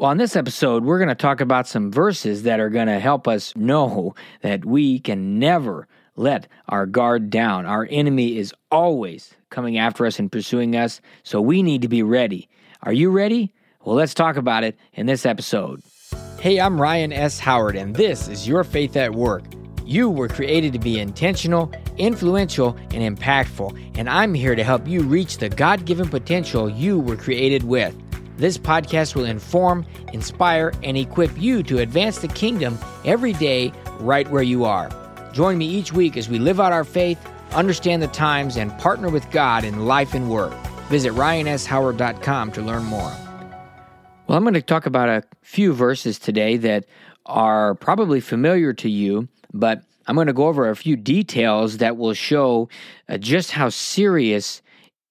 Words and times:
Well, 0.00 0.12
on 0.12 0.18
this 0.18 0.36
episode, 0.36 0.84
we're 0.84 1.00
going 1.00 1.08
to 1.08 1.16
talk 1.16 1.40
about 1.40 1.66
some 1.66 1.90
verses 1.90 2.44
that 2.44 2.60
are 2.60 2.70
going 2.70 2.86
to 2.86 3.00
help 3.00 3.26
us 3.26 3.52
know 3.56 4.14
that 4.42 4.64
we 4.64 5.00
can 5.00 5.40
never 5.40 5.88
let 6.14 6.46
our 6.68 6.86
guard 6.86 7.30
down. 7.30 7.66
Our 7.66 7.88
enemy 7.90 8.38
is 8.38 8.54
always 8.70 9.34
coming 9.50 9.76
after 9.76 10.06
us 10.06 10.20
and 10.20 10.30
pursuing 10.30 10.76
us, 10.76 11.00
so 11.24 11.40
we 11.40 11.64
need 11.64 11.82
to 11.82 11.88
be 11.88 12.04
ready. 12.04 12.48
Are 12.84 12.92
you 12.92 13.10
ready? 13.10 13.52
Well, 13.84 13.96
let's 13.96 14.14
talk 14.14 14.36
about 14.36 14.62
it 14.62 14.78
in 14.92 15.06
this 15.06 15.26
episode. 15.26 15.82
Hey, 16.38 16.60
I'm 16.60 16.80
Ryan 16.80 17.12
S. 17.12 17.40
Howard, 17.40 17.74
and 17.74 17.96
this 17.96 18.28
is 18.28 18.46
Your 18.46 18.62
Faith 18.62 18.96
at 18.96 19.16
Work. 19.16 19.42
You 19.84 20.10
were 20.10 20.28
created 20.28 20.72
to 20.74 20.78
be 20.78 21.00
intentional, 21.00 21.72
influential, 21.96 22.76
and 22.94 23.18
impactful, 23.18 23.98
and 23.98 24.08
I'm 24.08 24.32
here 24.32 24.54
to 24.54 24.62
help 24.62 24.86
you 24.86 25.02
reach 25.02 25.38
the 25.38 25.48
God 25.48 25.86
given 25.86 26.08
potential 26.08 26.70
you 26.70 27.00
were 27.00 27.16
created 27.16 27.64
with. 27.64 27.96
This 28.38 28.56
podcast 28.56 29.16
will 29.16 29.24
inform, 29.24 29.84
inspire, 30.12 30.72
and 30.84 30.96
equip 30.96 31.36
you 31.36 31.64
to 31.64 31.80
advance 31.80 32.18
the 32.18 32.28
kingdom 32.28 32.78
every 33.04 33.32
day 33.32 33.72
right 33.98 34.30
where 34.30 34.44
you 34.44 34.64
are. 34.64 34.88
Join 35.32 35.58
me 35.58 35.66
each 35.66 35.92
week 35.92 36.16
as 36.16 36.28
we 36.28 36.38
live 36.38 36.60
out 36.60 36.72
our 36.72 36.84
faith, 36.84 37.18
understand 37.52 38.00
the 38.00 38.06
times, 38.06 38.56
and 38.56 38.70
partner 38.78 39.08
with 39.08 39.28
God 39.32 39.64
in 39.64 39.86
life 39.86 40.14
and 40.14 40.30
work. 40.30 40.54
Visit 40.88 41.14
ryanshoward.com 41.14 42.52
to 42.52 42.62
learn 42.62 42.84
more. 42.84 43.12
Well, 44.28 44.38
I'm 44.38 44.44
going 44.44 44.54
to 44.54 44.62
talk 44.62 44.86
about 44.86 45.08
a 45.08 45.24
few 45.42 45.72
verses 45.72 46.20
today 46.20 46.56
that 46.58 46.84
are 47.26 47.74
probably 47.74 48.20
familiar 48.20 48.72
to 48.74 48.88
you, 48.88 49.26
but 49.52 49.82
I'm 50.06 50.14
going 50.14 50.28
to 50.28 50.32
go 50.32 50.46
over 50.46 50.68
a 50.68 50.76
few 50.76 50.94
details 50.94 51.78
that 51.78 51.96
will 51.96 52.14
show 52.14 52.68
uh, 53.08 53.18
just 53.18 53.50
how 53.50 53.68
serious 53.68 54.62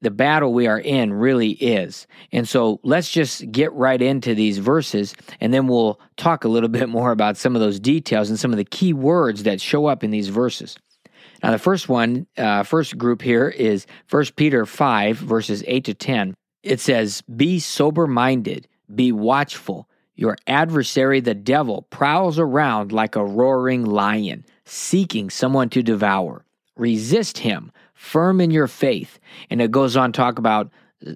the 0.02 0.12
battle 0.12 0.54
we 0.54 0.68
are 0.68 0.80
in 0.80 1.14
really 1.14 1.52
is. 1.52 2.08
And 2.32 2.48
so 2.48 2.80
let's 2.84 3.10
just 3.10 3.52
get 3.52 3.74
right 3.74 4.02
into 4.02 4.36
these 4.36 4.60
verses 4.60 5.16
and 5.42 5.54
then 5.54 5.68
we'll 5.68 6.00
talk 6.18 6.44
a 6.44 6.50
little 6.50 6.70
bit 6.78 6.90
more 6.90 7.12
about 7.12 7.38
some 7.38 7.56
of 7.56 7.62
those 7.62 7.80
details 7.80 8.30
and 8.30 8.40
some 8.40 8.52
of 8.52 8.58
the 8.58 8.66
key 8.66 8.94
words 8.94 9.44
that 9.44 9.62
show 9.62 9.88
up 9.88 10.04
in 10.04 10.12
these 10.12 10.30
verses. 10.30 10.78
Now, 11.44 11.52
the 11.52 11.60
first 11.60 11.88
one, 11.88 12.26
uh, 12.38 12.64
first 12.64 12.98
group 12.98 13.22
here 13.22 13.48
is 13.48 13.86
1 14.10 14.26
Peter 14.36 14.66
5, 14.66 15.18
verses 15.18 15.64
8 15.68 15.86
to 15.86 15.94
10. 15.94 16.34
It 16.64 16.80
says, 16.80 17.22
Be 17.22 17.60
sober 17.60 18.08
minded, 18.08 18.68
be 18.94 19.12
watchful. 19.12 19.88
Your 20.16 20.36
adversary, 20.48 21.20
the 21.20 21.36
devil, 21.36 21.84
prowls 21.92 22.40
around 22.40 22.92
like 22.92 23.16
a 23.16 23.24
roaring 23.24 23.86
lion, 23.86 24.46
seeking 24.66 25.30
someone 25.30 25.70
to 25.70 25.84
devour. 25.84 26.44
Resist 26.76 27.38
him 27.38 27.72
firm 27.98 28.40
in 28.40 28.52
your 28.52 28.68
faith. 28.68 29.20
And 29.50 29.62
it 29.62 29.72
goes 29.72 29.98
on 29.98 30.14
to 30.14 30.18
talk 30.18 30.40
about 30.40 30.70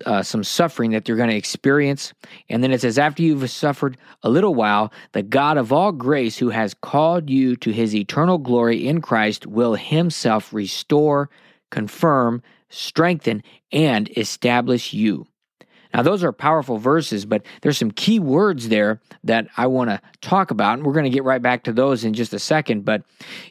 uh, 0.06 0.22
some 0.22 0.44
suffering 0.44 0.92
that 0.92 1.08
you're 1.08 1.18
going 1.18 1.30
to 1.30 1.36
experience. 1.36 2.14
And 2.50 2.64
then 2.64 2.72
it 2.72 2.82
says, 2.82 3.00
after 3.00 3.24
you've 3.24 3.50
suffered 3.50 3.98
a 4.24 4.30
little 4.30 4.54
while, 4.54 4.92
the 5.14 5.24
God 5.24 5.58
of 5.58 5.72
all 5.72 5.92
grace, 5.92 6.38
who 6.38 6.50
has 6.50 6.74
called 6.74 7.30
you 7.30 7.56
to 7.58 7.72
his 7.72 7.96
eternal 7.96 8.38
glory 8.38 8.88
in 8.88 9.02
Christ, 9.02 9.48
will 9.48 9.76
himself 9.76 10.54
restore, 10.54 11.30
confirm, 11.70 12.44
strengthen, 12.70 13.44
and 13.72 14.10
establish 14.18 14.94
you. 14.94 15.28
Now, 15.94 16.04
those 16.04 16.24
are 16.24 16.32
powerful 16.32 16.78
verses, 16.78 17.26
but 17.26 17.46
there's 17.62 17.78
some 17.78 17.92
key 17.92 18.20
words 18.20 18.70
there 18.70 19.02
that 19.24 19.48
I 19.58 19.68
want 19.68 19.90
to 19.90 20.02
talk 20.22 20.52
about, 20.52 20.78
and 20.78 20.86
we're 20.86 20.94
going 20.94 21.06
to 21.06 21.10
get 21.10 21.24
right 21.24 21.42
back 21.42 21.64
to 21.64 21.74
those 21.74 22.04
in 22.04 22.14
just 22.14 22.34
a 22.34 22.40
second. 22.40 22.86
But 22.86 23.04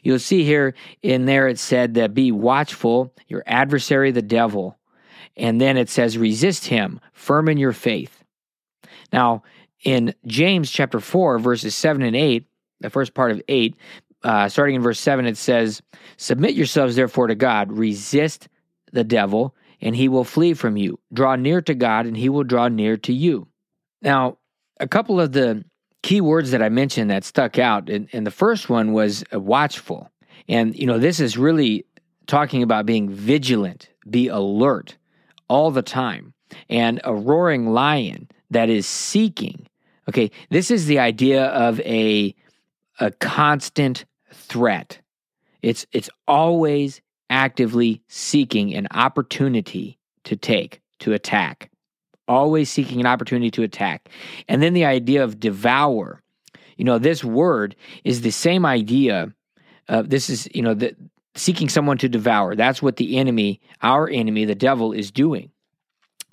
you'll 0.03 0.19
see 0.19 0.43
here 0.43 0.73
in 1.01 1.25
there 1.25 1.47
it 1.47 1.59
said 1.59 1.93
that 1.95 2.13
be 2.13 2.31
watchful, 2.31 3.13
your 3.27 3.43
adversary, 3.45 4.11
the 4.11 4.21
devil. 4.21 4.77
And 5.37 5.61
then 5.61 5.77
it 5.77 5.89
says, 5.89 6.17
resist 6.17 6.65
him, 6.65 6.99
firm 7.13 7.47
in 7.47 7.57
your 7.57 7.73
faith. 7.73 8.23
Now, 9.13 9.43
in 9.83 10.13
James 10.25 10.69
chapter 10.69 10.99
4, 10.99 11.39
verses 11.39 11.75
7 11.75 12.01
and 12.01 12.15
8, 12.15 12.47
the 12.79 12.89
first 12.89 13.13
part 13.13 13.31
of 13.31 13.41
8, 13.47 13.75
uh, 14.23 14.49
starting 14.49 14.75
in 14.75 14.81
verse 14.81 14.99
7, 14.99 15.25
it 15.25 15.37
says, 15.37 15.81
Submit 16.17 16.53
yourselves 16.53 16.95
therefore 16.95 17.27
to 17.27 17.35
God, 17.35 17.71
resist 17.71 18.47
the 18.91 19.03
devil, 19.03 19.55
and 19.81 19.95
he 19.95 20.07
will 20.07 20.23
flee 20.23 20.53
from 20.53 20.77
you. 20.77 20.99
Draw 21.13 21.37
near 21.37 21.61
to 21.61 21.73
God, 21.73 22.05
and 22.05 22.15
he 22.15 22.29
will 22.29 22.43
draw 22.43 22.67
near 22.67 22.97
to 22.97 23.13
you. 23.13 23.47
Now, 24.01 24.37
a 24.79 24.87
couple 24.87 25.19
of 25.19 25.31
the 25.31 25.63
key 26.03 26.21
words 26.21 26.51
that 26.51 26.61
I 26.61 26.69
mentioned 26.69 27.09
that 27.11 27.23
stuck 27.23 27.59
out, 27.59 27.89
and, 27.89 28.07
and 28.13 28.25
the 28.25 28.31
first 28.31 28.69
one 28.69 28.93
was 28.93 29.23
uh, 29.33 29.39
watchful. 29.39 30.09
And, 30.47 30.75
you 30.77 30.87
know, 30.87 30.97
this 30.97 31.19
is 31.19 31.37
really 31.37 31.85
talking 32.27 32.63
about 32.63 32.85
being 32.85 33.09
vigilant, 33.09 33.89
be 34.09 34.27
alert 34.27 34.97
all 35.47 35.71
the 35.71 35.81
time, 35.81 36.33
and 36.69 36.99
a 37.03 37.13
roaring 37.13 37.71
lion 37.71 38.29
that 38.49 38.69
is 38.69 38.87
seeking. 38.87 39.67
Okay, 40.09 40.31
this 40.49 40.71
is 40.71 40.85
the 40.85 40.99
idea 40.99 41.45
of 41.45 41.79
a 41.81 42.35
a 42.99 43.11
constant 43.11 44.05
threat. 44.33 44.99
It's 45.61 45.85
it's 45.91 46.09
always 46.27 47.01
actively 47.31 48.03
seeking 48.07 48.75
an 48.75 48.87
opportunity 48.91 49.97
to 50.25 50.35
take, 50.35 50.81
to 50.99 51.13
attack. 51.13 51.71
Always 52.27 52.69
seeking 52.69 52.99
an 52.99 53.07
opportunity 53.07 53.49
to 53.51 53.63
attack. 53.63 54.09
And 54.47 54.61
then 54.61 54.73
the 54.73 54.85
idea 54.85 55.23
of 55.23 55.39
devour. 55.39 56.21
You 56.77 56.85
know, 56.85 56.99
this 56.99 57.23
word 57.23 57.75
is 58.03 58.21
the 58.21 58.31
same 58.31 58.65
idea. 58.65 59.33
Uh, 59.89 60.03
this 60.05 60.29
is, 60.29 60.47
you 60.53 60.61
know, 60.61 60.73
the, 60.75 60.95
seeking 61.35 61.69
someone 61.69 61.97
to 61.97 62.09
devour. 62.09 62.55
That's 62.55 62.81
what 62.81 62.97
the 62.97 63.17
enemy, 63.17 63.59
our 63.81 64.07
enemy, 64.09 64.45
the 64.45 64.55
devil, 64.55 64.91
is 64.91 65.09
doing. 65.09 65.49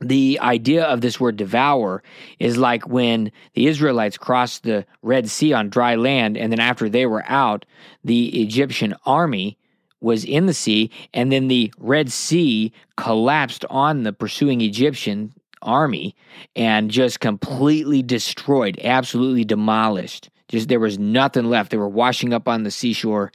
The 0.01 0.39
idea 0.41 0.85
of 0.85 1.01
this 1.01 1.19
word 1.19 1.37
devour 1.37 2.03
is 2.39 2.57
like 2.57 2.87
when 2.87 3.33
the 3.55 3.67
Israelites 3.67 4.17
crossed 4.17 4.63
the 4.63 4.87
Red 5.03 5.29
Sea 5.29 5.53
on 5.53 5.71
dry 5.71 5.97
land, 5.97 6.37
and 6.37 6.53
then 6.53 6.61
after 6.61 6.89
they 6.89 7.07
were 7.07 7.25
out, 7.27 7.65
the 8.05 8.43
Egyptian 8.43 8.95
army 9.05 9.59
was 10.01 10.25
in 10.25 10.47
the 10.47 10.55
sea, 10.55 10.91
and 11.13 11.33
then 11.33 11.49
the 11.49 11.73
Red 11.79 12.13
Sea 12.13 12.73
collapsed 12.97 13.65
on 13.69 14.03
the 14.03 14.13
pursuing 14.13 14.61
Egyptian 14.61 15.33
army 15.63 16.15
and 16.55 16.91
just 16.91 17.21
completely 17.21 18.03
destroyed, 18.03 18.79
absolutely 18.83 19.45
demolished. 19.45 20.31
Just 20.49 20.69
there 20.69 20.81
was 20.81 20.99
nothing 20.99 21.45
left. 21.45 21.71
They 21.71 21.77
were 21.77 21.89
washing 21.89 22.33
up 22.33 22.49
on 22.49 22.63
the 22.63 22.71
seashore 22.71 23.33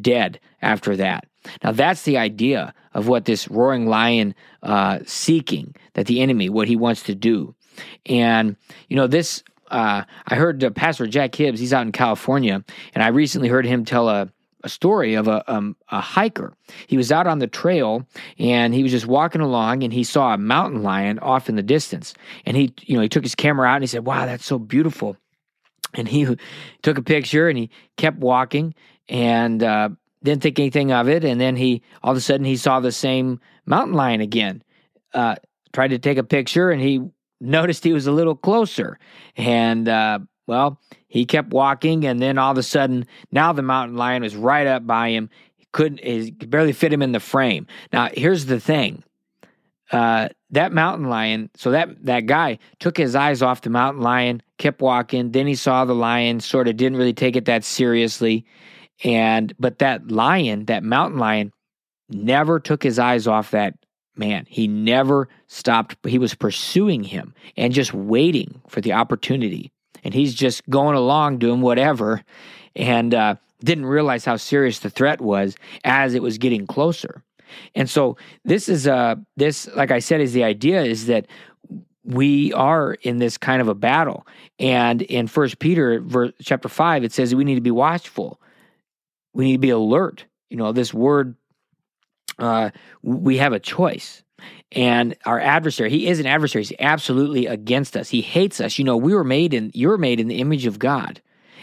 dead 0.00 0.40
after 0.62 0.96
that. 0.96 1.26
Now 1.62 1.72
that's 1.72 2.02
the 2.02 2.18
idea 2.18 2.74
of 2.92 3.08
what 3.08 3.24
this 3.24 3.48
roaring 3.48 3.86
lion 3.86 4.34
uh, 4.62 5.00
seeking 5.06 5.74
that 5.94 6.06
the 6.06 6.20
enemy, 6.20 6.48
what 6.48 6.66
he 6.66 6.76
wants 6.76 7.04
to 7.04 7.14
do, 7.14 7.54
and 8.04 8.56
you 8.88 8.96
know 8.96 9.06
this. 9.06 9.42
Uh, 9.70 10.04
I 10.28 10.34
heard 10.36 10.62
uh, 10.62 10.70
Pastor 10.70 11.06
Jack 11.08 11.34
Hibbs. 11.34 11.58
He's 11.58 11.72
out 11.72 11.86
in 11.86 11.92
California, 11.92 12.64
and 12.94 13.04
I 13.04 13.08
recently 13.08 13.48
heard 13.48 13.66
him 13.66 13.84
tell 13.84 14.08
a 14.08 14.28
a 14.66 14.68
story 14.68 15.14
of 15.14 15.28
a, 15.28 15.50
um, 15.50 15.76
a 15.90 16.00
hiker. 16.00 16.52
He 16.88 16.96
was 16.96 17.12
out 17.12 17.28
on 17.28 17.38
the 17.38 17.46
trail 17.46 18.04
and 18.36 18.74
he 18.74 18.82
was 18.82 18.90
just 18.90 19.06
walking 19.06 19.40
along 19.40 19.84
and 19.84 19.92
he 19.92 20.02
saw 20.02 20.34
a 20.34 20.38
mountain 20.38 20.82
lion 20.82 21.20
off 21.20 21.48
in 21.48 21.54
the 21.54 21.62
distance. 21.62 22.14
And 22.44 22.56
he, 22.56 22.74
you 22.82 22.96
know, 22.96 23.02
he 23.02 23.08
took 23.08 23.22
his 23.22 23.36
camera 23.36 23.68
out 23.68 23.76
and 23.76 23.84
he 23.84 23.86
said, 23.86 24.04
"Wow, 24.04 24.26
that's 24.26 24.44
so 24.44 24.58
beautiful." 24.58 25.16
And 25.94 26.08
he 26.08 26.36
took 26.82 26.98
a 26.98 27.02
picture 27.02 27.48
and 27.48 27.56
he 27.56 27.70
kept 27.96 28.18
walking 28.18 28.74
and 29.08 29.62
uh, 29.62 29.90
didn't 30.22 30.42
think 30.42 30.58
anything 30.58 30.90
of 30.92 31.08
it. 31.08 31.24
And 31.24 31.40
then 31.40 31.54
he, 31.54 31.82
all 32.02 32.10
of 32.10 32.18
a 32.18 32.20
sudden, 32.20 32.44
he 32.44 32.56
saw 32.56 32.80
the 32.80 32.92
same 32.92 33.40
mountain 33.64 33.94
lion 33.94 34.20
again. 34.20 34.64
Uh, 35.14 35.36
tried 35.72 35.88
to 35.88 35.98
take 35.98 36.18
a 36.18 36.24
picture 36.24 36.70
and 36.70 36.82
he 36.82 37.00
noticed 37.40 37.84
he 37.84 37.92
was 37.92 38.08
a 38.08 38.12
little 38.12 38.34
closer. 38.34 38.98
And 39.36 39.88
uh, 39.88 40.18
well, 40.46 40.80
he 41.08 41.24
kept 41.24 41.50
walking, 41.50 42.04
and 42.04 42.20
then 42.20 42.38
all 42.38 42.52
of 42.52 42.58
a 42.58 42.62
sudden, 42.62 43.06
now 43.32 43.52
the 43.52 43.62
mountain 43.62 43.96
lion 43.96 44.22
was 44.22 44.36
right 44.36 44.66
up 44.66 44.86
by 44.86 45.10
him. 45.10 45.28
He 45.56 45.66
couldn't, 45.72 46.02
he 46.02 46.32
could 46.32 46.50
barely 46.50 46.72
fit 46.72 46.92
him 46.92 47.02
in 47.02 47.12
the 47.12 47.20
frame. 47.20 47.66
Now, 47.92 48.08
here's 48.12 48.46
the 48.46 48.60
thing: 48.60 49.02
uh, 49.92 50.28
that 50.50 50.72
mountain 50.72 51.08
lion. 51.08 51.50
So 51.56 51.70
that 51.72 52.04
that 52.04 52.26
guy 52.26 52.58
took 52.78 52.96
his 52.96 53.14
eyes 53.14 53.42
off 53.42 53.62
the 53.62 53.70
mountain 53.70 54.02
lion, 54.02 54.42
kept 54.58 54.80
walking. 54.80 55.32
Then 55.32 55.46
he 55.46 55.54
saw 55.54 55.84
the 55.84 55.94
lion, 55.94 56.40
sort 56.40 56.68
of 56.68 56.76
didn't 56.76 56.98
really 56.98 57.14
take 57.14 57.36
it 57.36 57.46
that 57.46 57.64
seriously, 57.64 58.44
and 59.04 59.54
but 59.58 59.78
that 59.80 60.10
lion, 60.10 60.66
that 60.66 60.82
mountain 60.82 61.18
lion, 61.18 61.52
never 62.08 62.60
took 62.60 62.82
his 62.82 62.98
eyes 62.98 63.26
off 63.26 63.50
that 63.50 63.74
man. 64.16 64.46
He 64.48 64.68
never 64.68 65.28
stopped. 65.46 65.96
He 66.06 66.18
was 66.18 66.34
pursuing 66.34 67.04
him 67.04 67.34
and 67.56 67.72
just 67.72 67.92
waiting 67.92 68.60
for 68.68 68.80
the 68.80 68.92
opportunity 68.92 69.72
and 70.06 70.14
he's 70.14 70.34
just 70.34 70.62
going 70.70 70.94
along 70.94 71.38
doing 71.38 71.60
whatever 71.60 72.22
and 72.76 73.12
uh, 73.12 73.34
didn't 73.64 73.86
realize 73.86 74.24
how 74.24 74.36
serious 74.36 74.78
the 74.78 74.88
threat 74.88 75.20
was 75.20 75.56
as 75.82 76.14
it 76.14 76.22
was 76.22 76.38
getting 76.38 76.64
closer. 76.64 77.24
And 77.74 77.90
so 77.90 78.16
this 78.44 78.68
is 78.68 78.86
uh 78.86 79.16
this 79.36 79.68
like 79.74 79.90
I 79.90 79.98
said 79.98 80.20
is 80.20 80.32
the 80.32 80.44
idea 80.44 80.82
is 80.82 81.06
that 81.06 81.26
we 82.04 82.52
are 82.52 82.94
in 83.02 83.18
this 83.18 83.36
kind 83.36 83.60
of 83.60 83.66
a 83.66 83.74
battle. 83.74 84.28
And 84.60 85.02
in 85.02 85.26
First 85.26 85.58
Peter 85.58 85.98
verse, 86.00 86.30
chapter 86.40 86.68
5 86.68 87.02
it 87.02 87.12
says 87.12 87.34
we 87.34 87.42
need 87.42 87.56
to 87.56 87.60
be 87.60 87.72
watchful. 87.72 88.40
We 89.34 89.46
need 89.46 89.54
to 89.54 89.58
be 89.58 89.70
alert. 89.70 90.24
You 90.50 90.56
know, 90.56 90.70
this 90.70 90.94
word 90.94 91.34
uh 92.38 92.70
we 93.02 93.38
have 93.38 93.52
a 93.52 93.60
choice. 93.60 94.22
And 94.72 95.16
our 95.24 95.38
adversary, 95.38 95.90
he 95.90 96.08
is 96.08 96.18
an 96.18 96.26
adversary. 96.26 96.64
He's 96.64 96.76
absolutely 96.80 97.46
against 97.46 97.96
us. 97.96 98.08
He 98.08 98.20
hates 98.20 98.60
us. 98.60 98.78
You 98.78 98.84
know, 98.84 98.96
we 98.96 99.14
were 99.14 99.24
made 99.24 99.54
in 99.54 99.70
you're 99.74 99.98
made 99.98 100.20
in 100.20 100.28
the 100.28 100.40
image 100.40 100.66
of 100.66 100.78
God. 100.78 101.20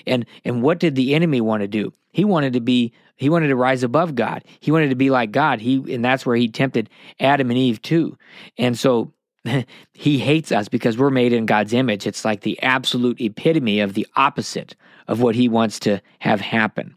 And 0.07 0.25
and 0.45 0.61
what 0.61 0.79
did 0.79 0.95
the 0.95 1.13
enemy 1.13 1.41
want 1.41 1.61
to 1.61 1.67
do? 1.67 1.91
He 2.11 2.25
wanted 2.25 2.53
to 2.53 2.61
be 2.61 2.93
he 3.15 3.29
wanted 3.29 3.49
to 3.49 3.55
rise 3.55 3.83
above 3.83 4.15
God. 4.15 4.43
He 4.59 4.71
wanted 4.71 4.89
to 4.89 4.95
be 4.95 5.09
like 5.09 5.31
God. 5.31 5.59
He 5.59 5.75
and 5.93 6.03
that's 6.03 6.25
where 6.25 6.35
he 6.35 6.47
tempted 6.47 6.89
Adam 7.19 7.49
and 7.49 7.59
Eve 7.59 7.81
too. 7.81 8.17
And 8.57 8.77
so 8.77 9.13
he 9.93 10.17
hates 10.17 10.51
us 10.51 10.69
because 10.69 10.97
we're 10.97 11.09
made 11.09 11.33
in 11.33 11.45
God's 11.45 11.73
image. 11.73 12.07
It's 12.07 12.23
like 12.23 12.41
the 12.41 12.61
absolute 12.61 13.19
epitome 13.19 13.81
of 13.81 13.93
the 13.93 14.07
opposite 14.15 14.75
of 15.07 15.21
what 15.21 15.35
he 15.35 15.49
wants 15.49 15.79
to 15.79 16.01
have 16.19 16.39
happen. 16.39 16.95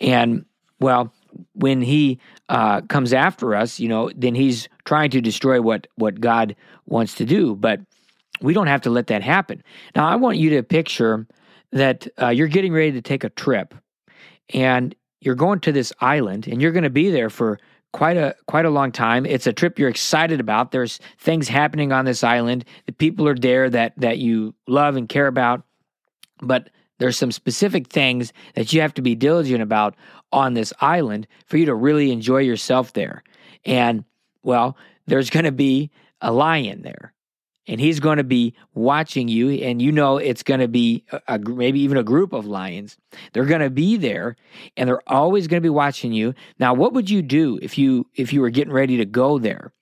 And 0.00 0.44
well, 0.80 1.12
when 1.54 1.80
he 1.82 2.20
uh, 2.48 2.80
comes 2.82 3.12
after 3.12 3.54
us, 3.54 3.78
you 3.78 3.88
know, 3.88 4.10
then 4.16 4.34
he's 4.34 4.68
trying 4.84 5.10
to 5.10 5.20
destroy 5.20 5.60
what 5.60 5.86
what 5.96 6.20
God 6.20 6.56
wants 6.86 7.14
to 7.16 7.24
do. 7.24 7.54
But 7.54 7.80
we 8.40 8.54
don't 8.54 8.68
have 8.68 8.82
to 8.82 8.90
let 8.90 9.08
that 9.08 9.22
happen. 9.22 9.62
Now, 9.94 10.08
I 10.08 10.16
want 10.16 10.38
you 10.38 10.50
to 10.50 10.62
picture 10.62 11.26
that 11.72 12.08
uh, 12.20 12.28
you're 12.28 12.48
getting 12.48 12.72
ready 12.72 12.92
to 12.92 13.02
take 13.02 13.24
a 13.24 13.28
trip, 13.30 13.74
and 14.54 14.94
you're 15.20 15.34
going 15.34 15.60
to 15.60 15.72
this 15.72 15.92
island, 16.00 16.46
and 16.46 16.62
you're 16.62 16.72
going 16.72 16.84
to 16.84 16.90
be 16.90 17.10
there 17.10 17.30
for 17.30 17.58
quite 17.92 18.16
a 18.16 18.34
quite 18.46 18.64
a 18.64 18.70
long 18.70 18.92
time. 18.92 19.26
It's 19.26 19.46
a 19.46 19.52
trip 19.52 19.78
you're 19.78 19.88
excited 19.88 20.40
about. 20.40 20.70
There's 20.70 21.00
things 21.18 21.48
happening 21.48 21.92
on 21.92 22.04
this 22.04 22.24
island. 22.24 22.64
The 22.86 22.92
people 22.92 23.28
are 23.28 23.34
there 23.34 23.68
that 23.70 23.94
that 23.98 24.18
you 24.18 24.54
love 24.66 24.96
and 24.96 25.08
care 25.08 25.26
about. 25.26 25.62
But 26.40 26.70
there's 26.98 27.16
some 27.16 27.32
specific 27.32 27.88
things 27.88 28.32
that 28.54 28.72
you 28.72 28.80
have 28.80 28.94
to 28.94 29.02
be 29.02 29.14
diligent 29.14 29.62
about 29.62 29.94
on 30.32 30.54
this 30.54 30.72
island 30.80 31.26
for 31.46 31.56
you 31.56 31.66
to 31.66 31.74
really 31.74 32.12
enjoy 32.12 32.38
yourself 32.38 32.92
there. 32.92 33.22
And 33.64 34.04
well, 34.42 34.76
there's 35.06 35.30
going 35.30 35.44
to 35.44 35.52
be 35.52 35.90
a 36.20 36.32
lion 36.32 36.82
there. 36.82 37.12
And 37.66 37.78
he's 37.78 38.00
going 38.00 38.16
to 38.16 38.24
be 38.24 38.54
watching 38.72 39.28
you, 39.28 39.50
and 39.50 39.82
you 39.82 39.92
know 39.92 40.16
it's 40.16 40.42
going 40.42 40.60
to 40.60 40.68
be 40.68 41.04
a, 41.12 41.20
a, 41.28 41.38
maybe 41.38 41.80
even 41.80 41.98
a 41.98 42.02
group 42.02 42.32
of 42.32 42.46
lions. 42.46 42.96
They're 43.34 43.44
going 43.44 43.60
to 43.60 43.68
be 43.68 43.98
there, 43.98 44.36
and 44.78 44.88
they're 44.88 45.06
always 45.06 45.48
going 45.48 45.60
to 45.60 45.66
be 45.66 45.68
watching 45.68 46.14
you. 46.14 46.32
Now, 46.58 46.72
what 46.72 46.94
would 46.94 47.10
you 47.10 47.20
do 47.20 47.58
if 47.60 47.76
you 47.76 48.06
if 48.14 48.32
you 48.32 48.40
were 48.40 48.48
getting 48.48 48.72
ready 48.72 48.96
to 48.96 49.04
go 49.04 49.38
there? 49.38 49.74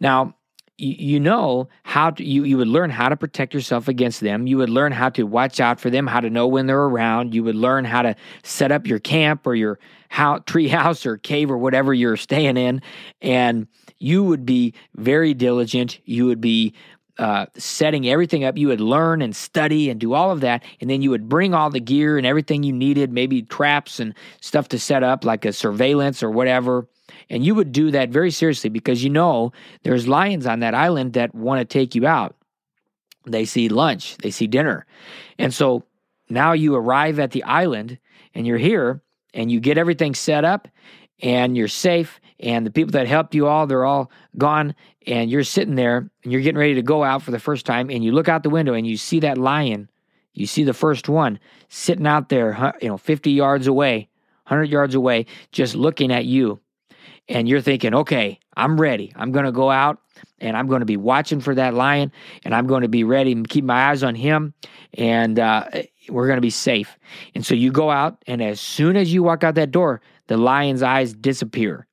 Now, 0.00 0.34
you 0.80 1.20
know 1.20 1.68
how 1.82 2.10
to 2.10 2.24
you, 2.24 2.44
you 2.44 2.56
would 2.56 2.68
learn 2.68 2.90
how 2.90 3.08
to 3.08 3.16
protect 3.16 3.54
yourself 3.54 3.88
against 3.88 4.20
them. 4.20 4.46
You 4.46 4.56
would 4.58 4.70
learn 4.70 4.92
how 4.92 5.10
to 5.10 5.24
watch 5.24 5.60
out 5.60 5.80
for 5.80 5.90
them 5.90 6.06
how 6.06 6.20
to 6.20 6.30
know 6.30 6.46
when 6.46 6.66
they're 6.66 6.84
around. 6.84 7.34
You 7.34 7.44
would 7.44 7.54
learn 7.54 7.84
how 7.84 8.02
to 8.02 8.16
set 8.42 8.72
up 8.72 8.86
your 8.86 8.98
camp 8.98 9.46
or 9.46 9.54
your 9.54 9.78
tree 10.46 10.68
house 10.68 11.04
or 11.04 11.18
cave 11.18 11.50
or 11.50 11.58
whatever 11.58 11.92
you're 11.92 12.16
staying 12.16 12.56
in. 12.56 12.82
And 13.20 13.66
you 13.98 14.24
would 14.24 14.46
be 14.46 14.74
very 14.96 15.34
diligent. 15.34 16.00
You 16.04 16.26
would 16.26 16.40
be 16.40 16.74
uh, 17.18 17.44
setting 17.58 18.08
everything 18.08 18.44
up. 18.44 18.56
You 18.56 18.68
would 18.68 18.80
learn 18.80 19.20
and 19.20 19.36
study 19.36 19.90
and 19.90 20.00
do 20.00 20.14
all 20.14 20.30
of 20.30 20.40
that. 20.40 20.64
And 20.80 20.88
then 20.88 21.02
you 21.02 21.10
would 21.10 21.28
bring 21.28 21.52
all 21.52 21.68
the 21.68 21.80
gear 21.80 22.16
and 22.16 22.26
everything 22.26 22.62
you 22.62 22.72
needed 22.72 23.12
maybe 23.12 23.42
traps 23.42 24.00
and 24.00 24.14
stuff 24.40 24.68
to 24.68 24.78
set 24.78 25.02
up 25.02 25.24
like 25.26 25.44
a 25.44 25.52
surveillance 25.52 26.22
or 26.22 26.30
whatever 26.30 26.88
and 27.30 27.44
you 27.44 27.54
would 27.54 27.72
do 27.72 27.92
that 27.92 28.10
very 28.10 28.32
seriously 28.32 28.68
because 28.68 29.02
you 29.02 29.08
know 29.08 29.52
there's 29.84 30.08
lions 30.08 30.46
on 30.46 30.60
that 30.60 30.74
island 30.74 31.14
that 31.14 31.34
want 31.34 31.60
to 31.60 31.64
take 31.64 31.94
you 31.94 32.06
out. 32.06 32.36
They 33.24 33.44
see 33.44 33.68
lunch, 33.68 34.16
they 34.18 34.30
see 34.30 34.48
dinner. 34.48 34.84
And 35.38 35.54
so 35.54 35.84
now 36.28 36.52
you 36.52 36.74
arrive 36.74 37.18
at 37.18 37.30
the 37.30 37.44
island 37.44 37.98
and 38.34 38.46
you're 38.46 38.58
here 38.58 39.00
and 39.32 39.50
you 39.50 39.60
get 39.60 39.78
everything 39.78 40.14
set 40.14 40.44
up 40.44 40.68
and 41.22 41.56
you're 41.56 41.68
safe 41.68 42.20
and 42.40 42.66
the 42.66 42.70
people 42.70 42.92
that 42.92 43.06
helped 43.06 43.34
you 43.34 43.46
all 43.46 43.66
they're 43.66 43.84
all 43.84 44.10
gone 44.38 44.74
and 45.06 45.30
you're 45.30 45.44
sitting 45.44 45.74
there 45.74 46.10
and 46.22 46.32
you're 46.32 46.40
getting 46.40 46.58
ready 46.58 46.74
to 46.74 46.82
go 46.82 47.04
out 47.04 47.22
for 47.22 47.30
the 47.30 47.38
first 47.38 47.66
time 47.66 47.90
and 47.90 48.02
you 48.02 48.12
look 48.12 48.28
out 48.28 48.42
the 48.42 48.50
window 48.50 48.74
and 48.74 48.86
you 48.86 48.96
see 48.96 49.20
that 49.20 49.38
lion 49.38 49.88
you 50.32 50.46
see 50.46 50.64
the 50.64 50.72
first 50.72 51.08
one 51.08 51.38
sitting 51.68 52.06
out 52.06 52.30
there 52.30 52.74
you 52.80 52.88
know 52.88 52.96
50 52.96 53.30
yards 53.30 53.66
away 53.66 54.08
100 54.44 54.64
yards 54.64 54.94
away 54.94 55.26
just 55.52 55.74
looking 55.74 56.10
at 56.10 56.24
you 56.24 56.58
and 57.30 57.48
you're 57.48 57.60
thinking, 57.60 57.94
okay, 57.94 58.38
I'm 58.56 58.78
ready. 58.78 59.12
I'm 59.16 59.32
going 59.32 59.46
to 59.46 59.52
go 59.52 59.70
out 59.70 60.00
and 60.40 60.56
I'm 60.56 60.66
going 60.66 60.80
to 60.80 60.86
be 60.86 60.96
watching 60.96 61.40
for 61.40 61.54
that 61.54 61.72
lion 61.72 62.12
and 62.44 62.54
I'm 62.54 62.66
going 62.66 62.82
to 62.82 62.88
be 62.88 63.04
ready 63.04 63.32
and 63.32 63.48
keep 63.48 63.64
my 63.64 63.90
eyes 63.90 64.02
on 64.02 64.14
him 64.14 64.52
and 64.94 65.38
uh, 65.38 65.68
we're 66.08 66.26
going 66.26 66.36
to 66.36 66.42
be 66.42 66.50
safe. 66.50 66.98
And 67.34 67.46
so 67.46 67.54
you 67.54 67.70
go 67.70 67.90
out, 67.90 68.22
and 68.26 68.42
as 68.42 68.60
soon 68.60 68.96
as 68.96 69.12
you 69.14 69.22
walk 69.22 69.44
out 69.44 69.54
that 69.54 69.70
door, 69.70 70.00
the 70.26 70.36
lion's 70.36 70.82
eyes 70.82 71.14
disappear. 71.14 71.86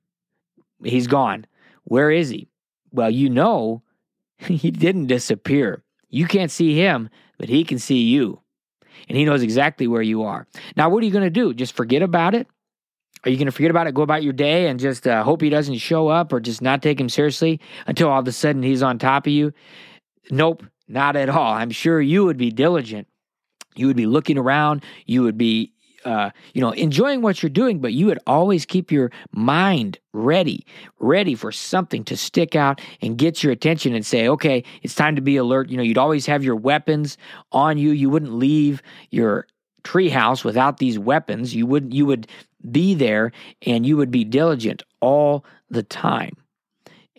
He's 0.83 1.05
gone. 1.05 1.45
Where 1.83 2.09
is 2.09 2.29
he? 2.29 2.49
Well, 2.91 3.11
you 3.11 3.29
know 3.29 3.83
he 4.37 4.71
didn't 4.71 5.07
disappear. 5.07 5.83
You 6.09 6.25
can't 6.25 6.51
see 6.51 6.75
him, 6.75 7.09
but 7.37 7.49
he 7.49 7.63
can 7.63 7.77
see 7.77 8.01
you. 8.01 8.41
And 9.07 9.17
he 9.17 9.25
knows 9.25 9.43
exactly 9.43 9.87
where 9.87 10.01
you 10.01 10.23
are. 10.23 10.47
Now, 10.75 10.89
what 10.89 11.03
are 11.03 11.05
you 11.05 11.11
going 11.11 11.23
to 11.23 11.29
do? 11.29 11.53
Just 11.53 11.73
forget 11.73 12.01
about 12.01 12.33
it? 12.33 12.47
Are 13.27 13.29
you 13.29 13.35
going 13.35 13.47
to 13.47 13.51
forget 13.51 13.71
about 13.71 13.87
it, 13.87 13.93
go 13.93 14.03
about 14.03 14.23
your 14.23 14.31
day, 14.31 14.69
and 14.69 14.79
just 14.79 15.05
uh, 15.05 15.21
hope 15.21 15.41
he 15.41 15.49
doesn't 15.49 15.79
show 15.79 16.07
up 16.07 16.31
or 16.31 16.39
just 16.39 16.61
not 16.61 16.81
take 16.81 16.97
him 16.97 17.09
seriously 17.09 17.59
until 17.85 18.07
all 18.07 18.21
of 18.21 18.27
a 18.29 18.31
sudden 18.31 18.63
he's 18.63 18.81
on 18.81 18.97
top 18.97 19.27
of 19.27 19.33
you? 19.33 19.51
Nope, 20.31 20.63
not 20.87 21.17
at 21.17 21.27
all. 21.27 21.51
I'm 21.51 21.71
sure 21.71 21.99
you 21.99 22.23
would 22.23 22.37
be 22.37 22.51
diligent. 22.51 23.05
You 23.75 23.87
would 23.87 23.97
be 23.97 24.05
looking 24.05 24.37
around. 24.37 24.85
You 25.05 25.23
would 25.23 25.37
be, 25.37 25.73
uh, 26.05 26.29
you 26.53 26.61
know, 26.61 26.71
enjoying 26.71 27.21
what 27.21 27.43
you're 27.43 27.49
doing, 27.49 27.79
but 27.79 27.91
you 27.91 28.05
would 28.05 28.19
always 28.25 28.65
keep 28.65 28.93
your 28.93 29.11
mind 29.33 29.99
ready, 30.13 30.65
ready 31.01 31.35
for 31.35 31.51
something 31.51 32.05
to 32.05 32.15
stick 32.15 32.55
out 32.55 32.79
and 33.01 33.17
get 33.17 33.43
your 33.43 33.51
attention 33.51 33.93
and 33.93 34.05
say, 34.05 34.29
okay, 34.29 34.63
it's 34.83 34.95
time 34.95 35.17
to 35.17 35.21
be 35.21 35.35
alert. 35.35 35.69
You 35.69 35.75
know, 35.75 35.83
you'd 35.83 35.97
always 35.97 36.25
have 36.27 36.45
your 36.45 36.55
weapons 36.55 37.17
on 37.51 37.77
you. 37.77 37.89
You 37.89 38.09
wouldn't 38.09 38.31
leave 38.31 38.81
your 39.11 39.47
treehouse 39.83 40.43
without 40.43 40.77
these 40.77 40.97
weapons. 40.97 41.55
You 41.55 41.65
wouldn't. 41.65 41.93
you 41.93 42.05
would 42.05 42.27
be 42.71 42.93
there 42.93 43.31
and 43.65 43.85
you 43.85 43.97
would 43.97 44.11
be 44.11 44.23
diligent 44.23 44.83
all 45.01 45.45
the 45.69 45.83
time. 45.83 46.33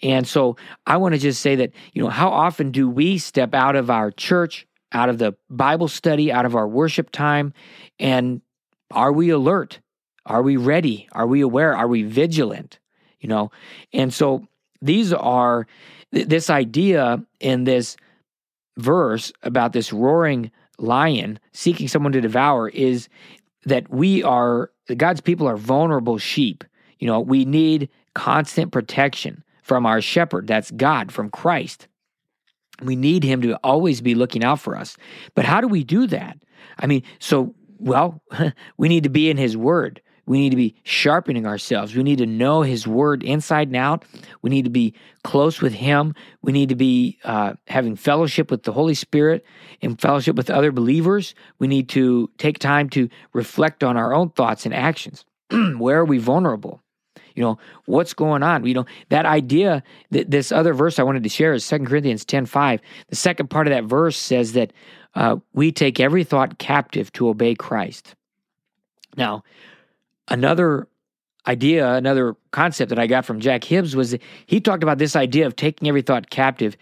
And 0.03 0.27
so 0.27 0.57
I 0.87 0.97
want 0.97 1.15
to 1.15 1.21
just 1.21 1.41
say 1.41 1.57
that, 1.57 1.73
you 1.93 2.03
know, 2.03 2.09
how 2.09 2.29
often 2.29 2.71
do 2.71 2.89
we 2.89 3.19
step 3.19 3.55
out 3.55 3.77
of 3.77 3.91
our 3.91 4.11
church, 4.11 4.67
out 4.93 5.09
of 5.09 5.19
the 5.19 5.35
Bible 5.51 5.89
study, 5.89 6.31
out 6.31 6.47
of 6.47 6.55
our 6.55 6.69
worship 6.69 7.11
time, 7.11 7.53
and 7.99 8.41
are 8.91 9.13
we 9.13 9.31
alert? 9.31 9.81
Are 10.25 10.43
we 10.43 10.57
ready? 10.57 11.09
Are 11.13 11.27
we 11.27 11.41
aware? 11.41 11.77
Are 11.77 11.89
we 11.89 12.03
vigilant? 12.03 12.79
You 13.21 13.29
know, 13.29 13.51
and 13.93 14.15
so 14.15 14.47
these 14.81 15.13
are 15.13 15.67
this 16.13 16.49
idea 16.49 17.23
in 17.41 17.65
this 17.65 17.97
verse 18.77 19.33
about 19.43 19.73
this 19.73 19.93
roaring 19.93 20.51
lion 20.79 21.41
seeking 21.53 21.89
someone 21.89 22.13
to 22.13 22.21
devour 22.21 22.69
is 22.69 23.09
that 23.69 23.91
we 23.91 24.23
are 24.23 24.71
God's 24.97 25.21
people 25.21 25.47
are 25.47 25.57
vulnerable 25.57 26.19
sheep. 26.19 26.65
You 26.99 27.07
know, 27.07 27.21
we 27.21 27.45
need 27.45 27.89
constant 28.15 28.73
protection 28.73 29.45
from 29.63 29.87
our 29.87 30.01
shepherd. 30.01 30.47
That's 30.47 30.71
God, 30.71 31.13
from 31.13 31.31
Christ. 31.31 31.87
We 32.83 32.97
need 32.97 33.23
him 33.25 33.43
to 33.43 33.59
always 33.63 34.01
be 34.01 34.15
looking 34.15 34.45
out 34.45 34.61
for 34.61 34.77
us. 34.77 34.97
But 35.35 35.45
how 35.45 35.61
do 35.61 35.69
we 35.69 35.85
do 35.85 36.07
that? 36.09 36.39
I 36.79 36.87
mean, 36.87 37.03
so, 37.19 37.55
well, 37.79 38.23
we 38.77 38.89
need 38.89 39.03
to 39.05 39.11
be 39.11 39.31
in 39.31 39.37
his 39.37 39.57
word. 39.57 40.01
We 40.29 40.39
need 40.39 40.51
to 40.51 40.57
be 40.57 40.75
sharpening 40.85 41.47
ourselves. 41.47 41.97
We 41.97 42.03
need 42.03 42.19
to 42.19 42.27
know 42.27 42.61
His 42.61 42.87
Word 42.87 43.23
inside 43.23 43.69
and 43.69 43.77
out. 43.77 44.05
We 44.43 44.51
need 44.51 44.65
to 44.65 44.71
be 44.71 44.93
close 45.25 45.63
with 45.63 45.73
Him. 45.73 46.15
We 46.43 46.53
need 46.53 46.69
to 46.69 46.75
be 46.75 47.19
uh, 47.25 47.55
having 47.67 47.97
fellowship 47.97 48.51
with 48.51 48.65
the 48.65 48.73
Holy 48.73 48.93
Spirit 48.93 49.45
and 49.81 49.99
fellowship 49.99 50.37
with 50.37 50.51
other 50.51 50.71
believers. 50.71 51.35
We 51.59 51.67
need 51.67 51.89
to 51.91 52.31
take 52.37 52.59
time 52.59 52.91
to 52.91 53.09
reflect 53.33 53.83
on 53.83 53.97
our 53.97 54.13
own 54.13 54.29
thoughts 54.29 54.67
and 54.67 54.75
actions. 54.75 55.25
Where 55.51 56.01
are 56.01 56.05
we 56.05 56.19
vulnerable? 56.19 56.83
You 57.35 57.45
know, 57.45 57.59
what's 57.87 58.13
going 58.13 58.43
on? 58.43 58.67
You 58.67 58.75
know, 58.75 58.87
that 59.09 59.25
idea, 59.25 59.83
that 60.11 60.31
this 60.31 60.53
other 60.53 60.75
verse 60.75 60.99
I 60.99 61.05
wanted 61.05 61.23
to 61.23 61.29
share 61.31 61.55
is 61.55 61.65
Second 61.65 61.87
Corinthians 61.87 62.27
10 62.27 62.45
5. 62.45 62.81
The 63.09 63.17
second 63.17 63.49
part 63.49 63.67
of 63.67 63.73
that 63.73 63.85
verse 63.85 64.19
says 64.19 64.53
that 64.53 64.75
uh, 65.15 65.37
we 65.55 65.73
take 65.73 66.01
every 66.01 66.23
thought 66.23 66.59
captive 66.59 67.11
to 67.15 67.29
obey 67.29 67.55
Christ. 67.55 68.15
Now, 69.17 69.43
another 70.29 70.89
idea, 71.47 71.95
another 71.95 72.37
concept 72.51 72.91
that 72.91 72.99
I 72.99 73.07
got 73.07 73.25
from 73.25 73.41
Jack 73.41 73.65
Hibbs 73.65 73.97
was 73.97 74.17
he 74.47 74.61
talked 74.61 74.83
about 74.83 74.99
this 74.99 75.17
idea 75.17 75.47
of 75.47 75.57
taking 75.57 75.89
every 75.89 76.03
thought 76.03 76.31
captive 76.31 76.77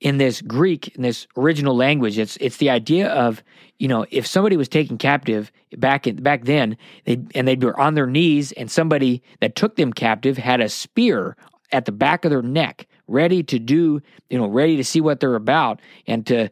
in 0.00 0.18
this 0.18 0.42
Greek, 0.42 0.94
in 0.96 1.02
this 1.02 1.26
original 1.36 1.76
language. 1.76 2.18
It's 2.18 2.36
it's 2.38 2.56
the 2.56 2.70
idea 2.70 3.08
of 3.08 3.42
you 3.78 3.88
know 3.88 4.06
if 4.10 4.26
somebody 4.26 4.56
was 4.56 4.68
taken 4.68 4.98
captive 4.98 5.50
back 5.76 6.06
in, 6.06 6.16
back 6.16 6.44
then, 6.44 6.76
they 7.04 7.20
and 7.34 7.46
they 7.46 7.56
were 7.56 7.78
on 7.78 7.94
their 7.94 8.06
knees, 8.06 8.52
and 8.52 8.70
somebody 8.70 9.22
that 9.40 9.56
took 9.56 9.76
them 9.76 9.92
captive 9.92 10.38
had 10.38 10.60
a 10.60 10.68
spear 10.68 11.36
at 11.70 11.84
the 11.84 11.92
back 11.92 12.24
of 12.24 12.30
their 12.30 12.42
neck, 12.42 12.86
ready 13.06 13.42
to 13.42 13.58
do 13.58 14.00
you 14.30 14.38
know 14.38 14.46
ready 14.46 14.76
to 14.76 14.84
see 14.84 15.00
what 15.00 15.20
they're 15.20 15.34
about 15.34 15.80
and 16.06 16.26
to 16.26 16.48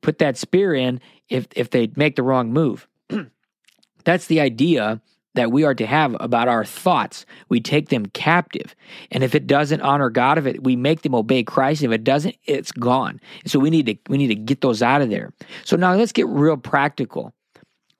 put 0.00 0.18
that 0.18 0.36
spear 0.36 0.74
in 0.74 1.00
if 1.28 1.46
if 1.54 1.70
they 1.70 1.90
make 1.96 2.16
the 2.16 2.22
wrong 2.22 2.52
move. 2.52 2.88
That's 4.04 4.26
the 4.26 4.40
idea 4.40 5.00
that 5.34 5.52
we 5.52 5.64
are 5.64 5.74
to 5.74 5.86
have 5.86 6.16
about 6.20 6.48
our 6.48 6.64
thoughts. 6.64 7.24
We 7.48 7.60
take 7.60 7.88
them 7.88 8.06
captive. 8.06 8.74
And 9.10 9.22
if 9.22 9.34
it 9.34 9.46
doesn't 9.46 9.80
honor 9.80 10.10
God, 10.10 10.38
if 10.38 10.46
it 10.46 10.62
we 10.62 10.76
make 10.76 11.02
them 11.02 11.14
obey 11.14 11.42
Christ, 11.42 11.82
if 11.82 11.92
it 11.92 12.04
doesn't, 12.04 12.36
it's 12.44 12.72
gone. 12.72 13.20
So 13.46 13.58
we 13.58 13.70
need 13.70 13.86
to 13.86 13.96
we 14.08 14.18
need 14.18 14.28
to 14.28 14.34
get 14.34 14.60
those 14.60 14.82
out 14.82 15.02
of 15.02 15.10
there. 15.10 15.32
So 15.64 15.76
now 15.76 15.94
let's 15.94 16.12
get 16.12 16.26
real 16.26 16.56
practical. 16.56 17.32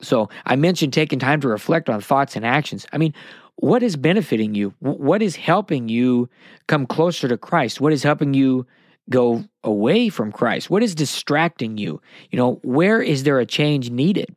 So 0.02 0.28
I 0.46 0.56
mentioned 0.56 0.92
taking 0.92 1.18
time 1.18 1.40
to 1.42 1.48
reflect 1.48 1.88
on 1.88 2.00
thoughts 2.00 2.34
and 2.34 2.44
actions. 2.44 2.86
I 2.92 2.98
mean, 2.98 3.14
what 3.56 3.82
is 3.82 3.96
benefiting 3.96 4.54
you? 4.54 4.74
What 4.80 5.22
is 5.22 5.36
helping 5.36 5.88
you 5.88 6.28
come 6.66 6.86
closer 6.86 7.28
to 7.28 7.36
Christ? 7.36 7.80
What 7.80 7.92
is 7.92 8.02
helping 8.02 8.32
you 8.32 8.66
go 9.10 9.44
away 9.62 10.08
from 10.08 10.32
Christ? 10.32 10.70
What 10.70 10.82
is 10.82 10.94
distracting 10.94 11.76
you? 11.76 12.00
You 12.30 12.38
know, 12.38 12.60
where 12.62 13.02
is 13.02 13.24
there 13.24 13.38
a 13.38 13.46
change 13.46 13.90
needed? 13.90 14.34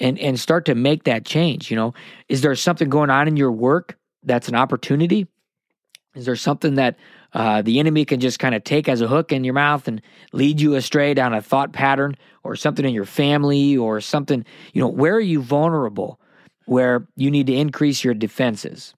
And 0.00 0.18
and 0.18 0.40
start 0.40 0.64
to 0.64 0.74
make 0.74 1.04
that 1.04 1.24
change, 1.24 1.70
you 1.70 1.76
know. 1.76 1.94
Is 2.28 2.40
there 2.40 2.54
something 2.56 2.88
going 2.88 3.10
on 3.10 3.28
in 3.28 3.36
your 3.36 3.52
work 3.52 3.96
that's 4.24 4.48
an 4.48 4.56
opportunity? 4.56 5.28
Is 6.14 6.26
there 6.26 6.36
something 6.36 6.76
that 6.76 6.96
uh, 7.32 7.62
the 7.62 7.80
enemy 7.80 8.04
can 8.04 8.20
just 8.20 8.38
kind 8.38 8.54
of 8.54 8.62
take 8.62 8.88
as 8.88 9.00
a 9.00 9.08
hook 9.08 9.32
in 9.32 9.44
your 9.44 9.54
mouth 9.54 9.88
and 9.88 10.00
lead 10.32 10.60
you 10.60 10.74
astray 10.74 11.14
down 11.14 11.34
a 11.34 11.42
thought 11.42 11.72
pattern 11.72 12.16
or 12.44 12.54
something 12.54 12.84
in 12.84 12.94
your 12.94 13.04
family 13.04 13.76
or 13.76 14.00
something, 14.00 14.44
you 14.72 14.80
know, 14.80 14.88
where 14.88 15.14
are 15.14 15.20
you 15.20 15.42
vulnerable 15.42 16.20
where 16.66 17.06
you 17.16 17.30
need 17.30 17.46
to 17.48 17.54
increase 17.54 18.04
your 18.04 18.14
defenses? 18.14 18.94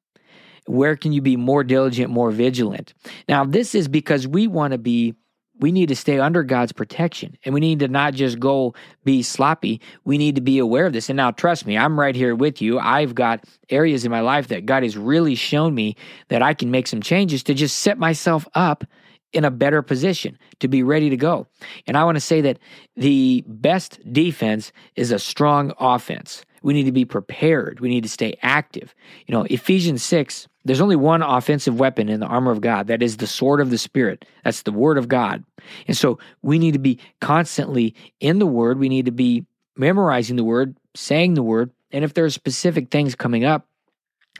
Where 0.66 0.96
can 0.96 1.12
you 1.12 1.22
be 1.22 1.36
more 1.36 1.64
diligent, 1.64 2.10
more 2.10 2.30
vigilant? 2.30 2.92
Now, 3.28 3.44
this 3.44 3.74
is 3.74 3.88
because 3.88 4.26
we 4.26 4.46
want 4.46 4.72
to 4.72 4.78
be 4.78 5.14
we 5.58 5.72
need 5.72 5.88
to 5.88 5.96
stay 5.96 6.18
under 6.18 6.42
God's 6.42 6.72
protection 6.72 7.36
and 7.44 7.54
we 7.54 7.60
need 7.60 7.78
to 7.80 7.88
not 7.88 8.14
just 8.14 8.38
go 8.38 8.74
be 9.04 9.22
sloppy. 9.22 9.80
We 10.04 10.18
need 10.18 10.34
to 10.34 10.40
be 10.40 10.58
aware 10.58 10.86
of 10.86 10.92
this. 10.92 11.08
And 11.08 11.16
now, 11.16 11.30
trust 11.30 11.66
me, 11.66 11.76
I'm 11.78 11.98
right 11.98 12.14
here 12.14 12.34
with 12.34 12.60
you. 12.60 12.78
I've 12.78 13.14
got 13.14 13.44
areas 13.70 14.04
in 14.04 14.10
my 14.10 14.20
life 14.20 14.48
that 14.48 14.66
God 14.66 14.82
has 14.82 14.96
really 14.96 15.34
shown 15.34 15.74
me 15.74 15.96
that 16.28 16.42
I 16.42 16.54
can 16.54 16.70
make 16.70 16.86
some 16.86 17.00
changes 17.00 17.42
to 17.44 17.54
just 17.54 17.78
set 17.78 17.98
myself 17.98 18.46
up 18.54 18.84
in 19.32 19.44
a 19.44 19.50
better 19.50 19.82
position 19.82 20.38
to 20.60 20.68
be 20.68 20.82
ready 20.82 21.10
to 21.10 21.16
go. 21.16 21.46
And 21.86 21.96
I 21.96 22.04
want 22.04 22.16
to 22.16 22.20
say 22.20 22.40
that 22.42 22.58
the 22.96 23.44
best 23.46 24.00
defense 24.12 24.72
is 24.94 25.12
a 25.12 25.18
strong 25.18 25.72
offense. 25.78 26.44
We 26.62 26.72
need 26.72 26.84
to 26.84 26.92
be 26.92 27.04
prepared. 27.04 27.80
We 27.80 27.88
need 27.88 28.02
to 28.02 28.08
stay 28.08 28.36
active. 28.42 28.94
You 29.26 29.34
know, 29.34 29.42
Ephesians 29.42 30.02
6 30.02 30.48
there's 30.66 30.80
only 30.80 30.96
one 30.96 31.22
offensive 31.22 31.78
weapon 31.78 32.08
in 32.08 32.18
the 32.18 32.26
armor 32.26 32.50
of 32.50 32.60
God. 32.60 32.88
That 32.88 33.00
is 33.00 33.18
the 33.18 33.26
sword 33.28 33.60
of 33.60 33.70
the 33.70 33.78
Spirit. 33.78 34.24
That's 34.42 34.62
the 34.62 34.72
word 34.72 34.98
of 34.98 35.06
God. 35.06 35.44
And 35.86 35.96
so 35.96 36.18
we 36.42 36.58
need 36.58 36.72
to 36.72 36.80
be 36.80 36.98
constantly 37.20 37.94
in 38.18 38.40
the 38.40 38.46
word. 38.46 38.80
We 38.80 38.88
need 38.88 39.04
to 39.04 39.12
be 39.12 39.46
memorizing 39.76 40.34
the 40.34 40.42
word, 40.42 40.76
saying 40.96 41.34
the 41.34 41.42
word. 41.44 41.70
And 41.92 42.04
if 42.04 42.14
there 42.14 42.24
are 42.24 42.30
specific 42.30 42.90
things 42.90 43.14
coming 43.14 43.44
up, 43.44 43.68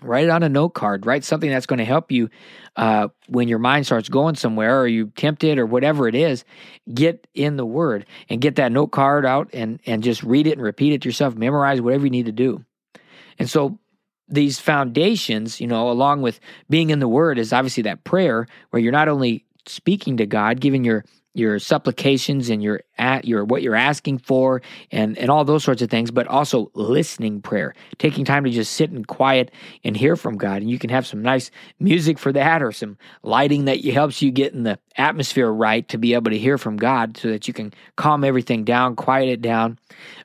write 0.02 0.24
it 0.24 0.30
on 0.30 0.42
a 0.42 0.48
note 0.48 0.70
card. 0.70 1.06
Write 1.06 1.24
something 1.24 1.50
that's 1.50 1.66
going 1.66 1.78
to 1.78 1.84
help 1.84 2.12
you 2.12 2.28
uh, 2.76 3.08
when 3.28 3.48
your 3.48 3.58
mind 3.58 3.86
starts 3.86 4.08
going 4.08 4.34
somewhere 4.34 4.80
or 4.80 4.86
you 4.86 5.12
tempted 5.16 5.58
or 5.58 5.66
whatever 5.66 6.08
it 6.08 6.14
is. 6.14 6.44
Get 6.92 7.26
in 7.34 7.56
the 7.56 7.66
word 7.66 8.06
and 8.28 8.40
get 8.40 8.56
that 8.56 8.72
note 8.72 8.88
card 8.88 9.24
out 9.24 9.50
and, 9.52 9.80
and 9.86 10.02
just 10.02 10.22
read 10.22 10.46
it 10.46 10.52
and 10.52 10.62
repeat 10.62 10.92
it 10.92 11.02
to 11.02 11.08
yourself. 11.08 11.34
Memorize 11.34 11.80
whatever 11.80 12.04
you 12.04 12.10
need 12.10 12.26
to 12.26 12.32
do. 12.32 12.64
And 13.38 13.48
so 13.48 13.78
these 14.28 14.58
foundations, 14.58 15.60
you 15.60 15.66
know, 15.66 15.90
along 15.90 16.22
with 16.22 16.40
being 16.68 16.90
in 16.90 16.98
the 16.98 17.08
Word, 17.08 17.38
is 17.38 17.52
obviously 17.52 17.84
that 17.84 18.04
prayer 18.04 18.46
where 18.70 18.80
you're 18.80 18.92
not 18.92 19.08
only 19.08 19.44
speaking 19.66 20.16
to 20.18 20.26
God, 20.26 20.60
giving 20.60 20.84
your 20.84 21.04
your 21.34 21.58
supplications 21.58 22.48
and 22.48 22.62
your 22.62 22.80
at 22.98 23.24
your 23.24 23.44
what 23.44 23.62
you're 23.62 23.74
asking 23.74 24.18
for 24.18 24.62
and 24.90 25.18
and 25.18 25.30
all 25.30 25.44
those 25.44 25.64
sorts 25.64 25.82
of 25.82 25.90
things 25.90 26.10
but 26.10 26.26
also 26.26 26.70
listening 26.74 27.40
prayer 27.40 27.74
taking 27.98 28.24
time 28.24 28.44
to 28.44 28.50
just 28.50 28.72
sit 28.72 28.90
in 28.90 29.04
quiet 29.04 29.50
and 29.84 29.96
hear 29.96 30.16
from 30.16 30.36
god. 30.36 30.62
And 30.62 30.70
you 30.70 30.78
can 30.78 30.90
have 30.90 31.06
some 31.06 31.22
nice 31.22 31.50
music 31.78 32.18
for 32.18 32.32
that 32.32 32.62
or 32.62 32.72
some 32.72 32.96
lighting 33.22 33.66
that 33.66 33.84
helps 33.84 34.22
you 34.22 34.30
get 34.30 34.52
in 34.52 34.62
the 34.62 34.78
atmosphere 34.96 35.50
right 35.50 35.86
to 35.88 35.98
be 35.98 36.14
able 36.14 36.30
to 36.30 36.38
hear 36.38 36.58
from 36.58 36.76
god 36.76 37.16
so 37.16 37.28
that 37.28 37.46
you 37.46 37.54
can 37.54 37.72
calm 37.96 38.24
everything 38.24 38.64
down 38.64 38.96
quiet 38.96 39.28
it 39.28 39.42
down 39.42 39.78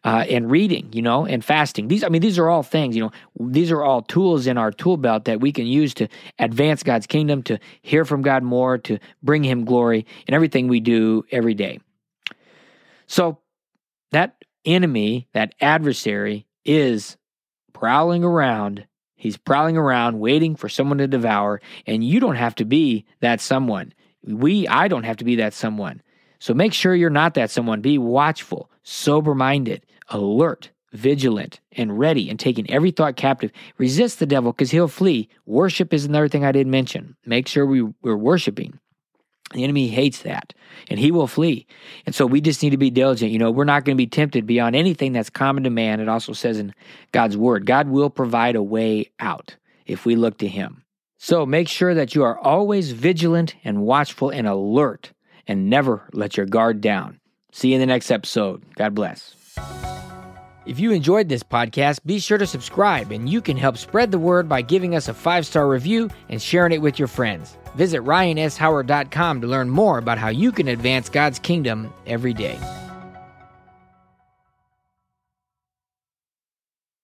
uh, 0.03 0.25
and 0.29 0.49
reading 0.49 0.89
you 0.91 1.01
know 1.01 1.25
and 1.25 1.43
fasting. 1.43 1.87
These 1.87 2.03
i 2.03 2.09
mean 2.09 2.21
these 2.21 2.37
are 2.37 2.49
all 2.49 2.63
things 2.63 2.95
you 2.95 3.01
know 3.03 3.11
these 3.39 3.71
are 3.71 3.83
all 3.83 4.01
tools 4.01 4.47
in 4.47 4.57
our 4.57 4.71
tool 4.71 4.97
belt 4.97 5.25
that 5.25 5.39
we 5.39 5.51
can 5.51 5.65
use 5.65 5.93
to 5.95 6.07
advance 6.39 6.83
god's 6.83 7.07
kingdom 7.07 7.43
to 7.43 7.59
hear 7.81 8.05
from 8.05 8.21
god 8.21 8.43
more 8.43 8.77
to 8.79 8.97
bring 9.23 9.43
him 9.43 9.65
glory 9.65 10.05
in 10.27 10.33
everything 10.33 10.67
we 10.67 10.79
do 10.79 11.23
every 11.31 11.53
day 11.53 11.79
so 13.11 13.39
that 14.11 14.41
enemy, 14.63 15.27
that 15.33 15.53
adversary, 15.59 16.47
is 16.63 17.17
prowling 17.73 18.23
around. 18.23 18.87
He's 19.15 19.35
prowling 19.35 19.75
around 19.75 20.21
waiting 20.21 20.55
for 20.55 20.69
someone 20.69 20.99
to 20.99 21.09
devour, 21.09 21.59
and 21.85 22.05
you 22.05 22.21
don't 22.21 22.37
have 22.37 22.55
to 22.55 22.65
be 22.65 23.05
that 23.19 23.41
someone. 23.41 23.93
We, 24.23 24.65
I 24.65 24.87
don't 24.87 25.03
have 25.03 25.17
to 25.17 25.25
be 25.25 25.35
that 25.35 25.53
someone. 25.53 26.01
So 26.39 26.53
make 26.53 26.71
sure 26.71 26.95
you're 26.95 27.09
not 27.09 27.33
that 27.33 27.51
someone. 27.51 27.81
Be 27.81 27.97
watchful, 27.97 28.71
sober 28.81 29.35
minded, 29.35 29.85
alert, 30.07 30.69
vigilant, 30.93 31.59
and 31.73 31.99
ready, 31.99 32.29
and 32.29 32.39
taking 32.39 32.69
every 32.71 32.91
thought 32.91 33.17
captive. 33.17 33.51
Resist 33.77 34.19
the 34.19 34.25
devil 34.25 34.53
because 34.53 34.71
he'll 34.71 34.87
flee. 34.87 35.27
Worship 35.45 35.93
is 35.93 36.05
another 36.05 36.29
thing 36.29 36.45
I 36.45 36.53
didn't 36.53 36.71
mention. 36.71 37.17
Make 37.25 37.49
sure 37.49 37.65
we, 37.65 37.81
we're 38.01 38.15
worshiping. 38.15 38.79
The 39.53 39.63
enemy 39.63 39.87
hates 39.87 40.21
that 40.21 40.53
and 40.89 40.99
he 40.99 41.11
will 41.11 41.27
flee. 41.27 41.67
And 42.05 42.15
so 42.15 42.25
we 42.25 42.41
just 42.41 42.63
need 42.63 42.69
to 42.71 42.77
be 42.77 42.89
diligent. 42.89 43.31
You 43.31 43.39
know, 43.39 43.51
we're 43.51 43.65
not 43.65 43.85
going 43.85 43.95
to 43.95 44.01
be 44.01 44.07
tempted 44.07 44.45
beyond 44.45 44.75
anything 44.75 45.13
that's 45.13 45.29
common 45.29 45.63
to 45.63 45.69
man. 45.69 45.99
It 45.99 46.09
also 46.09 46.33
says 46.33 46.57
in 46.57 46.73
God's 47.11 47.37
word, 47.37 47.65
God 47.65 47.87
will 47.89 48.09
provide 48.09 48.55
a 48.55 48.63
way 48.63 49.11
out 49.19 49.55
if 49.85 50.05
we 50.05 50.15
look 50.15 50.37
to 50.39 50.47
him. 50.47 50.83
So 51.17 51.45
make 51.45 51.67
sure 51.67 51.93
that 51.93 52.15
you 52.15 52.23
are 52.23 52.37
always 52.37 52.91
vigilant 52.91 53.55
and 53.63 53.83
watchful 53.83 54.29
and 54.29 54.47
alert 54.47 55.11
and 55.47 55.69
never 55.69 56.09
let 56.13 56.37
your 56.37 56.45
guard 56.45 56.81
down. 56.81 57.19
See 57.51 57.69
you 57.69 57.75
in 57.75 57.81
the 57.81 57.85
next 57.85 58.09
episode. 58.09 58.63
God 58.75 58.95
bless. 58.95 59.40
If 60.65 60.79
you 60.79 60.91
enjoyed 60.91 61.27
this 61.27 61.41
podcast, 61.41 61.99
be 62.05 62.19
sure 62.19 62.37
to 62.37 62.45
subscribe, 62.45 63.11
and 63.11 63.27
you 63.27 63.41
can 63.41 63.57
help 63.57 63.77
spread 63.77 64.11
the 64.11 64.19
word 64.19 64.47
by 64.47 64.61
giving 64.61 64.95
us 64.95 65.07
a 65.07 65.13
five 65.13 65.45
star 65.45 65.67
review 65.67 66.09
and 66.29 66.41
sharing 66.41 66.71
it 66.71 66.81
with 66.81 66.99
your 66.99 67.07
friends. 67.07 67.57
Visit 67.75 68.01
ryanshoward.com 68.01 69.41
to 69.41 69.47
learn 69.47 69.69
more 69.69 69.97
about 69.97 70.19
how 70.19 70.29
you 70.29 70.51
can 70.51 70.67
advance 70.67 71.09
God's 71.09 71.39
kingdom 71.39 71.91
every 72.05 72.33
day. 72.33 72.59